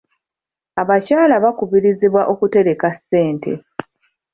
[0.81, 3.51] Abakyala bakubirizibwa okutereka ssente.